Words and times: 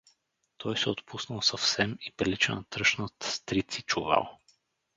Той 0.57 0.77
се 0.77 0.89
отпуснал 0.89 1.41
съвсем 1.41 1.97
и 2.01 2.11
прилича 2.17 2.55
на 2.55 2.63
тръшнат 2.63 3.13
с 3.23 3.41
трици 3.45 3.81
чувал. 3.81 4.39